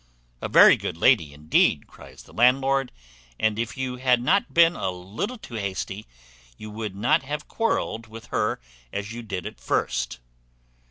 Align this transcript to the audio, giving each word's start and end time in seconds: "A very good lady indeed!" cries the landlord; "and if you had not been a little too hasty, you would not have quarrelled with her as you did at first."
"A 0.41 0.49
very 0.49 0.77
good 0.77 0.97
lady 0.97 1.31
indeed!" 1.31 1.85
cries 1.85 2.23
the 2.23 2.33
landlord; 2.33 2.91
"and 3.39 3.59
if 3.59 3.77
you 3.77 3.97
had 3.97 4.19
not 4.19 4.51
been 4.51 4.75
a 4.75 4.89
little 4.89 5.37
too 5.37 5.53
hasty, 5.53 6.07
you 6.57 6.71
would 6.71 6.95
not 6.95 7.21
have 7.21 7.47
quarrelled 7.47 8.07
with 8.07 8.25
her 8.33 8.59
as 8.91 9.11
you 9.11 9.21
did 9.21 9.45
at 9.45 9.59
first." 9.59 10.19